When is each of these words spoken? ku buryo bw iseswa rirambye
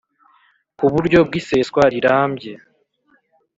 ku 0.77 0.85
buryo 0.93 1.19
bw 1.27 1.31
iseswa 1.39 1.83
rirambye 1.93 2.53